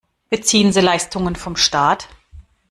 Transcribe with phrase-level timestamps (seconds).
[0.31, 2.07] Beziehen Sie Leistungen von Staat?